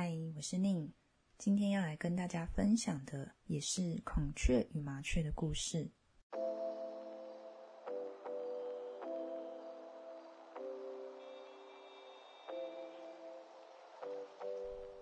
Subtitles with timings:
[0.00, 0.88] 嗨，我是宁，
[1.38, 5.90] 今天要来跟大家分享的也是孔雀与麻雀的故事。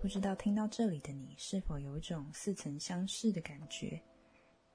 [0.00, 4.02] 不知道听到这里的你，是否有一种似曾相识的感觉？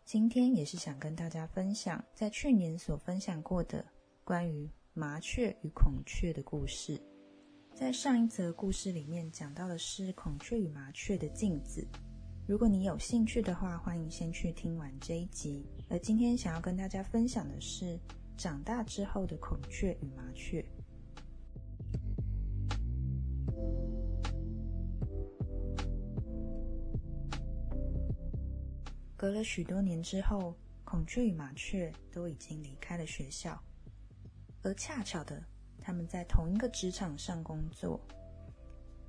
[0.05, 3.83] 今天也是想跟大家分享，在去年所分享过的
[4.23, 7.01] 关于麻雀与孔雀的故事。
[7.73, 11.85] 在上一则故事里面讲到的是孔雀与麻雀的镜子。
[12.45, 15.66] 如果你有兴趣的话，欢迎先去听完这一集。
[15.89, 17.99] 而今天想要跟大家分享的是
[18.38, 20.63] 长大之后的孔雀与麻雀。
[29.17, 33.59] 隔了许多年之后，孔雀与麻雀都已经离开了学校，
[34.61, 35.44] 而恰巧的，
[35.81, 37.99] 他们在同一个职场上工作。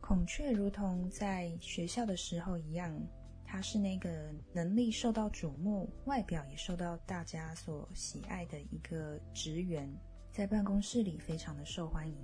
[0.00, 3.00] 孔雀如同在学校的时候一样，
[3.44, 9.88] 它是那个能力受到瞩目、外表也受到大家所喜爱的一个职员，
[10.32, 12.16] 在办公室里非常的受欢迎。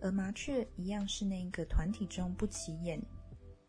[0.00, 2.98] 而麻雀一样是那个团体中不起眼、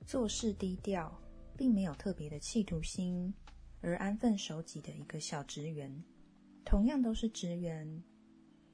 [0.05, 1.13] 做事低调。
[1.57, 3.33] 并没有特别的企图心，
[3.79, 6.03] 而安分守己的一个小职员，
[6.65, 8.03] 同样都是职员，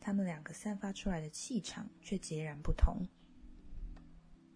[0.01, 3.01] 他们两个散发出来的气场却截然不同。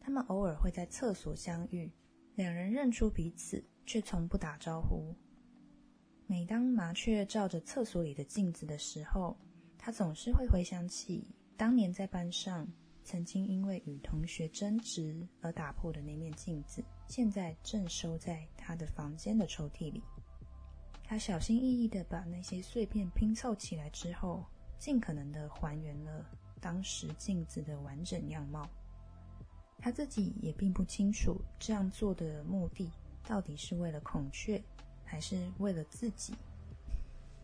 [0.02, 1.90] 他们偶尔会在厕所相遇，
[2.36, 5.16] 两人认出彼此，却从不打招呼。
[6.28, 9.38] 每当麻雀照着厕所里的镜子的时候，
[9.78, 12.68] 他总是会回想起当年在班上。
[13.08, 20.02] 曾经因为与同学争执而打破的那面镜子，现在正收在他的房间的抽屉里。
[21.04, 24.44] 他小心翼翼地把那些碎片拼凑起来之后，
[24.78, 26.26] 尽可能的还原了
[26.60, 28.68] 当时镜子的完整样貌。
[29.80, 32.90] 他自己也并不清楚这样做的目的
[33.28, 34.62] 到底是为了孔雀，
[35.04, 36.34] 还是为了自己。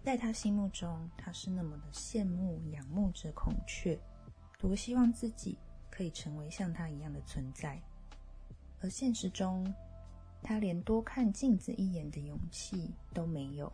[0.04, 4.00] 在他心目中，他是那么的羡慕、仰慕着孔雀。
[4.58, 5.58] 多希望自己
[5.90, 7.82] 可以成为像他一样的存在，
[8.80, 9.72] 而现实中，
[10.44, 13.72] 他连多看镜子一眼的勇气都没有，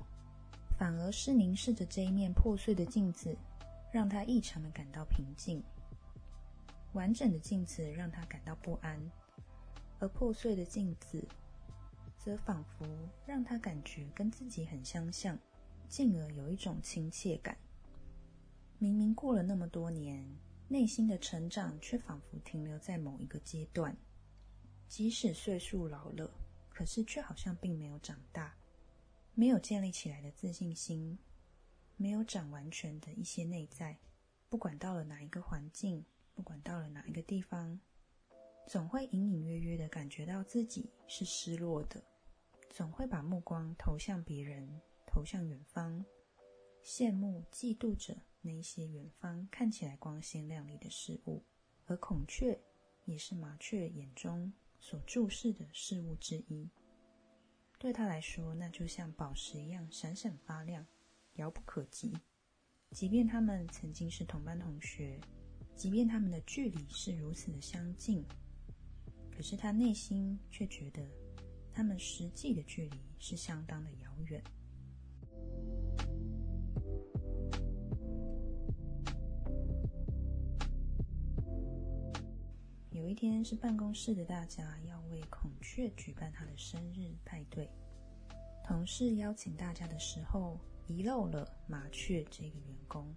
[0.77, 3.37] 反而是凝视着这一面破碎的镜子，
[3.91, 5.63] 让他异常的感到平静。
[6.93, 8.99] 完整的镜子让他感到不安，
[9.99, 11.27] 而破碎的镜子，
[12.17, 12.87] 则仿佛
[13.25, 15.37] 让他感觉跟自己很相像，
[15.87, 17.57] 进而有一种亲切感。
[18.77, 20.27] 明明过了那么多年。
[20.69, 23.95] 内心的成长却仿佛停留在某一个阶段，
[24.89, 26.29] 即使岁数老了，
[26.67, 28.53] 可是却好像并没有长大，
[29.33, 31.17] 没有建立起来的自信心，
[31.97, 33.97] 没有长完全的一些内在。
[34.47, 37.77] 不管到了哪一个环境，不管到了哪一个地方，
[38.65, 42.01] 总会隐隐约约的感觉到自己是失落的，
[42.69, 46.05] 总会把目光投向别人，投向远方，
[46.81, 48.15] 羡慕、嫉妒着。
[48.39, 51.43] 那些远方看起来光鲜亮丽的事物，
[51.85, 52.57] 而孔雀
[53.03, 56.69] 也是麻雀眼中所注视的事物之一。
[57.77, 60.85] 对他来说，那就像宝石一样闪闪发亮，
[61.37, 62.13] 遥不可及。
[62.91, 65.19] 即便他们曾经是同班同学，
[65.75, 68.23] 即便他们的距离是如此的相近，
[69.31, 71.05] 可是他内心却觉得，
[71.73, 74.43] 他们实际的距离是相当的遥远。
[82.89, 87.69] 有一天是办公室的大家要为孔雀举办他的生日派对，
[88.65, 93.13] 同事邀请大家的时候遗漏了麻雀这个员工，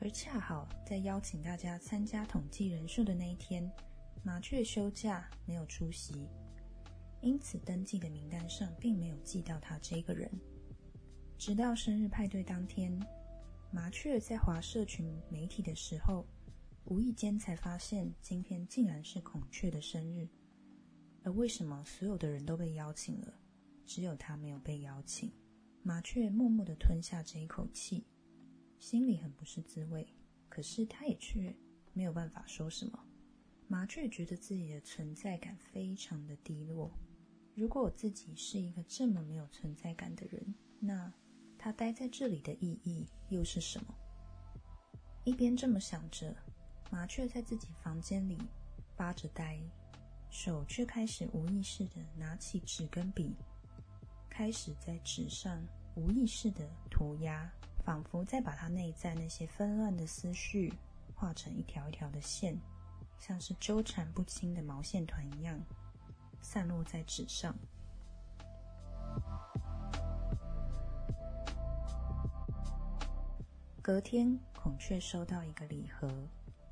[0.00, 3.70] 而恰好在邀请大家参加统计人数的那一天，
[4.24, 6.28] 麻雀休假没有出席，
[7.20, 10.30] 因此登记的名单上并没有记到他这个人。
[11.38, 12.98] 直到生日派对当天，
[13.70, 16.26] 麻雀在华社群媒体的时候。
[16.86, 20.28] 无意间才发现，今天竟然是孔雀的生日。
[21.22, 23.32] 而为什么所有的人都被邀请了，
[23.86, 25.32] 只有他没有被邀请？
[25.82, 28.04] 麻雀默默的吞下这一口气，
[28.78, 30.06] 心里很不是滋味。
[30.48, 31.54] 可是他也却
[31.92, 32.98] 没有办法说什么。
[33.66, 36.90] 麻雀觉得自己的存在感非常的低落。
[37.54, 41.12] 如果我自己是一个这么没有存在感的人，那
[41.58, 43.94] 他待在这里的意义又是什么？
[45.24, 46.36] 一边这么想着。
[46.90, 48.38] 麻雀在自己房间里
[48.94, 49.58] 发着呆，
[50.28, 53.34] 手却开始无意识的拿起纸跟笔，
[54.32, 55.62] 开始在纸上
[55.94, 57.52] 无意识的涂鸦，
[57.84, 60.72] 仿佛在把它内在那些纷乱的思绪
[61.14, 62.58] 画成一条一条的线，
[63.18, 65.60] 像是纠缠不清的毛线团一样，
[66.40, 67.54] 散落在纸上。
[73.82, 76.10] 隔天，孔雀收到一个礼盒，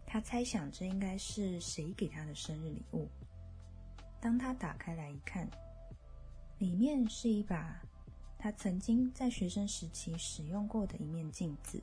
[0.07, 3.07] 他猜想这应该是谁给他的生日礼物。
[4.19, 5.47] 当他打开来一看，
[6.61, 7.83] 里面是一把
[8.39, 11.83] 他曾经在学生时期使用过的一面镜子，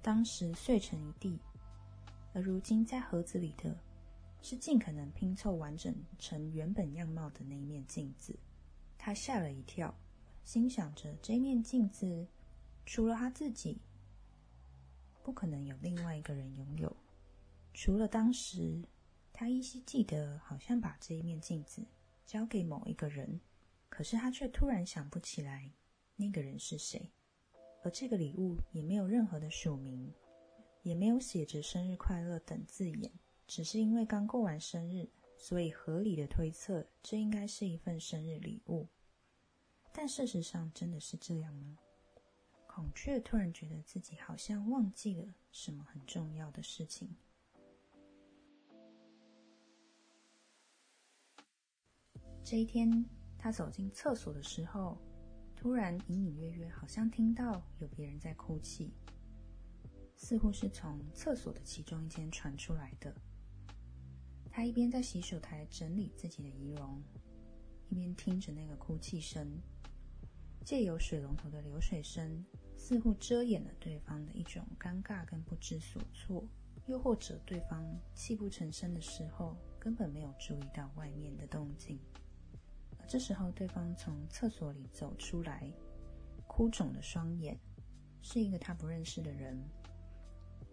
[0.00, 1.38] 当时碎成一地，
[2.32, 3.76] 而如今在盒子里的
[4.40, 8.34] 是尽可能拼凑完整成原本样貌的那一面镜子。
[8.96, 9.94] 他吓了一跳，
[10.42, 12.26] 心想着这面镜子
[12.86, 13.76] 除了他自己。
[15.22, 16.96] 不可能有另外一个人拥有，
[17.74, 18.82] 除了当时
[19.34, 21.84] 他依稀记得，好像把这一面镜子
[22.24, 23.38] 交给某一个人，
[23.92, 25.70] 可是他却突然想不起来
[26.16, 27.12] 那个人是谁。
[27.84, 30.10] 而这个礼物也没有任何的署名，
[30.82, 33.12] 也没有写着“生日快乐”等字眼，
[33.46, 35.06] 只是因为刚过完生日，
[35.36, 38.88] 所以合理的推测这应该是一份生日礼物。
[39.92, 41.76] 但事实上真的是这样吗？
[42.66, 47.14] 孔雀突然觉得自己好像忘记了什么很重要的事情。
[52.42, 53.04] 这一天，
[53.42, 54.96] 他走进厕所的时候，
[55.56, 58.92] 突然隐隐约约好像听到有别人在哭泣，
[60.14, 63.12] 似乎是从厕所的其中一间传出来的。
[64.48, 67.02] 他一边在洗手台整理自己的仪容，
[67.88, 69.60] 一边听着那个哭泣声，
[70.64, 72.44] 借由水龙头的流水声。
[72.76, 76.44] 似乎遮掩了对方的一种尴尬跟不知所措，
[76.86, 77.84] 又或者对方
[78.14, 81.98] 泣不成声的时候，根本没有注意到外面的动静。
[83.06, 85.70] 这时候，对方从厕所里走出来，
[86.46, 87.58] 哭肿的双眼，
[88.22, 89.62] 是一个他不认识的人，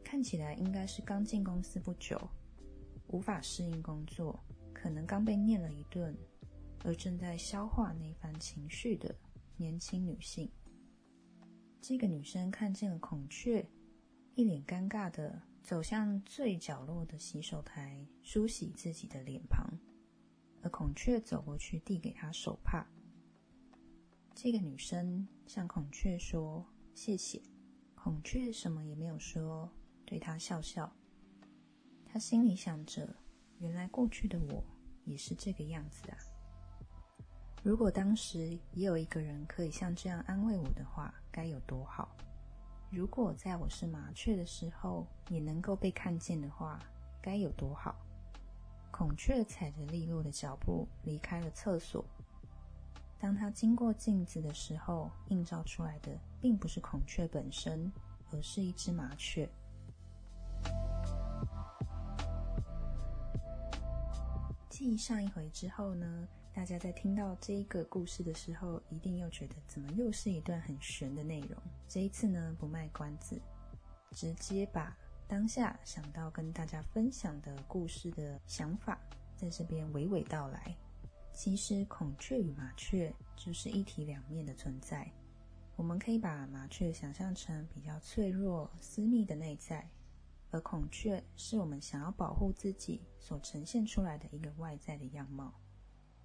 [0.03, 2.17] 看起来应该是刚进公司不久，
[3.07, 4.39] 无法适应工作，
[4.73, 6.15] 可能刚被念了一顿，
[6.85, 9.13] 而正在消化那番情绪的
[9.57, 10.49] 年轻女性。
[11.81, 13.65] 这个女生看见了孔雀，
[14.35, 19.67] 一脸尴尬的走向最角落的洗手台梳洗自己的脸庞，
[20.61, 22.85] 而孔雀走过去递给她手帕。
[24.33, 27.41] 这个女生向孔雀说谢谢，
[27.95, 29.69] 孔雀什么也没有说，
[30.05, 30.91] 对她笑笑。
[32.05, 33.15] 她心里想着，
[33.59, 34.63] 原来过去的我
[35.05, 36.17] 也是这个样子啊。
[37.61, 42.15] 如果当时也有一个人可以像这样安慰我的话，该有多好！
[42.89, 46.79] 如果在我是麻雀的时候也能够被看见的话，
[47.21, 47.95] 该有多好！
[48.91, 52.03] 孔雀踩着利落的脚步离开了厕所。
[53.19, 57.91] 当他经过镜子的时候，映照出来的并不是孔雀本身，
[58.31, 59.49] 而是一只麻雀。
[64.69, 66.27] 继上一回之后呢？
[66.51, 71.57] 大家在听到这一个故事的时候，一定又觉得怎么又是一段很玄的内容？
[71.87, 73.39] 这一次呢，不卖关子，
[74.11, 74.97] 直接把
[75.29, 78.99] 当下想到跟大家分享的故事的想法，
[79.35, 80.75] 在这边娓娓道来。
[81.31, 85.07] 其实，孔雀与麻雀就是一体两面的存在。
[85.75, 89.87] 我们可以把麻雀想象成比较脆弱、私密的内在，
[90.49, 95.53] 而孔雀是我们想要保护自己所呈现出来的一个外在的样貌。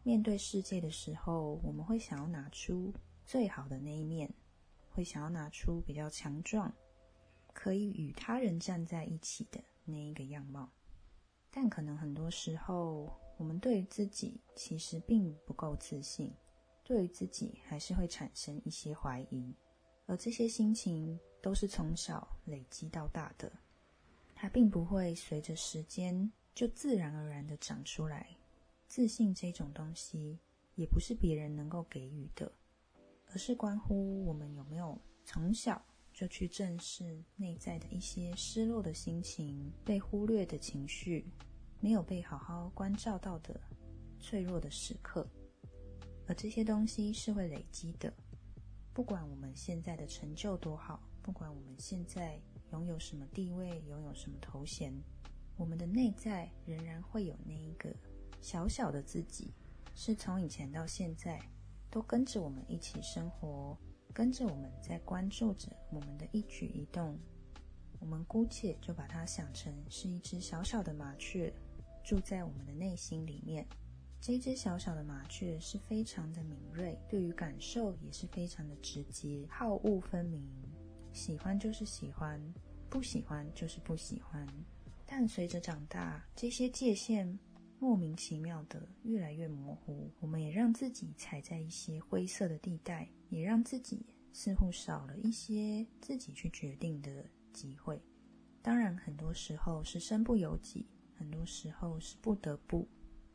[0.03, 2.91] 面对世界的时候，我们会想要拿出
[3.27, 4.33] 最好的那一面，
[4.89, 6.75] 会想要拿出比较强壮、
[7.55, 10.69] 可以与他人站在一起的那一个样貌。
[11.51, 16.31] 但可能很多时候，我们对于自己其实并不够自信，
[16.83, 19.55] 对于自己还是会产生一些怀疑，
[20.07, 23.51] 而这些心情都是从小累积到大的，
[24.35, 28.37] 它并不会随着时间就自然而然的长出来。
[28.87, 30.39] 自信这种东西，
[30.75, 32.53] 也不是别人能够给予的，
[33.29, 35.81] 而是关乎我们有没有从小
[36.15, 41.27] 就去正视内在的一些失落的心情、被忽略的情绪、
[41.81, 43.61] 没有被好好关照到的
[44.21, 45.29] 脆弱的时刻。
[46.29, 48.15] 而这些东西是会累积的，
[48.93, 52.41] 不管我们现在的成就多好，不管我们现在
[52.71, 54.95] 拥有什么地位、拥有什么头衔，
[55.57, 57.93] 我们的内在仍然会有那一个。
[58.41, 59.53] 小小的自己，
[59.95, 61.41] 是从以前到现在，
[61.91, 63.77] 都跟着我们一起生活，
[64.15, 67.19] 跟着我们在关注着我们的一举一动。
[67.99, 71.53] 我们姑且就把它想成是一只小小的麻雀，
[72.05, 73.67] 住在我们的内心里面。
[74.21, 80.49] 这只小小的麻雀是非常的敏锐，对于感受也是非常的直接，好恶分明。
[81.13, 82.41] 喜欢就是喜欢，
[82.89, 84.47] 不喜欢就是不喜欢。
[85.07, 87.39] 但随着长大，这些界限
[87.85, 98.01] 莫名其妙的越来越模糊，我们也让自己踩在一些灰色的地带，也让自己似乎少了一些自己去决定的机会。
[98.63, 102.89] 当然，很多时候是身不由己，很多时候是不得不，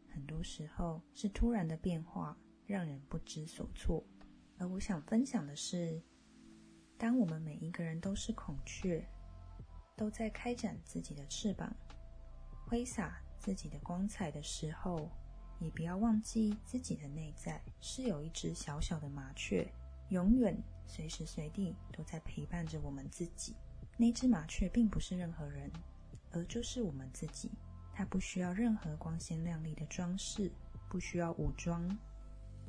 [0.07, 4.03] 很多时候是突然的变化，让人不知所措。
[4.57, 6.01] 而我想分享的是，
[6.97, 9.07] 当我们每一个人都是孔雀，
[9.95, 11.71] 都在开展自己的翅膀，
[12.65, 15.09] 挥洒自己的光彩的时候，
[15.59, 19.67] 也不要忘记自己的内在是有一只小小的麻雀，
[20.09, 20.55] 永远
[20.85, 23.55] 随时随地都在陪伴着我们自己。
[23.97, 25.71] 那只麻雀并不是任何人，
[26.31, 27.49] 而就是我们自己。
[27.93, 30.49] 它不需要任何光鲜亮丽的装饰，
[30.87, 31.85] 不需要武装，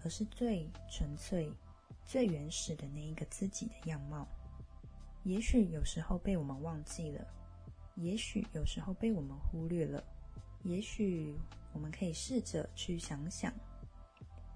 [0.02, 1.52] 而是最纯粹、
[2.04, 4.26] 最原始的那一个自己的样貌。
[5.22, 7.24] 也许有时候被我们忘记了，
[7.94, 10.02] 也许有时候被我们忽略了，
[10.62, 11.34] 也许
[11.72, 13.52] 我们可以试着去想想，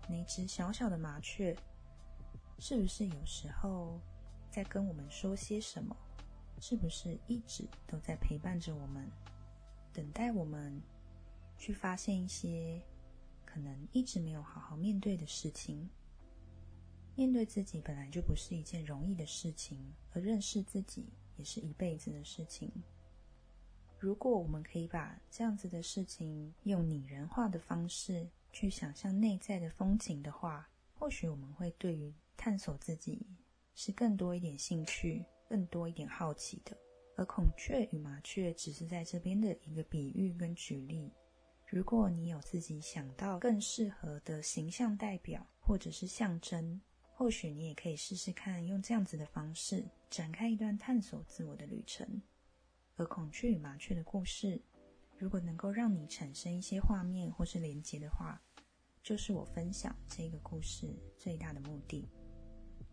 [0.08, 1.56] 那只小小的麻雀，
[2.58, 3.98] 是不是有时候
[4.50, 5.96] 在跟我们说些什么？
[6.60, 9.10] 是不是一直都在陪伴着我们，
[9.92, 10.80] 等待我们
[11.58, 12.80] 去发现一些
[13.44, 15.88] 可能一直没有好好面对的事情？
[17.16, 19.78] 面对自己本来就不是一件容易的事情，
[20.12, 21.06] 而认识自己
[21.36, 22.70] 也是一辈子的事情。
[24.04, 33.26] 如果我们可以把这样子的事情用拟人化的方式去想象内在的风景的话，或许我们会对于探索自己
[33.74, 35.24] 是更多一点兴趣。
[35.48, 36.76] 更多一点好奇的，
[37.16, 41.10] 而孔雀与麻雀只是在这边的一个比喻跟举例。
[41.70, 46.78] 如果你有自己想到更适合的形象代表或者是象征，
[47.14, 52.20] 或许你也可以试试看，用这样子的方式展开一段探索自我的旅程。
[52.96, 54.60] 而孔雀与麻雀的故事，
[55.18, 58.40] 如果能够让你产生一些画面或是连接的话，
[59.02, 62.08] 就是我分享这个故事最大的目的。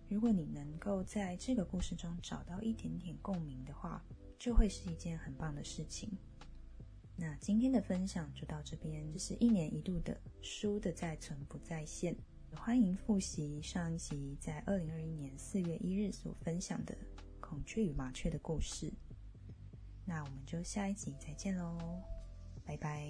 [0.10, 4.04] 如果你能够在这个故事中找到一点点共鸣的话，
[4.40, 6.12] 就会是一件很棒的事情。
[7.16, 12.16] 那今天的分享就到这边，这是一年一度的书的在存不在线，
[12.56, 16.98] 欢迎复习上一集在二零二一年四月一日所分享的
[17.40, 18.92] 孔雀与麻雀的故事。
[20.06, 21.78] 那我们就下一集再见喽，
[22.66, 23.08] 拜拜。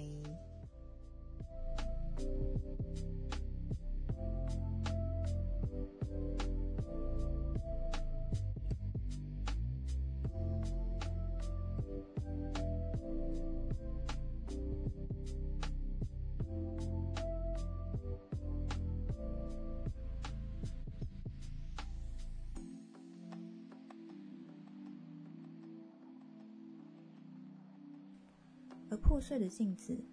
[28.92, 30.04] 而破碎的镜子，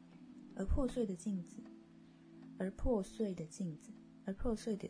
[0.56, 1.62] 而破碎的镜子，
[2.58, 3.92] 而破碎的镜子，
[4.24, 4.90] 而破碎的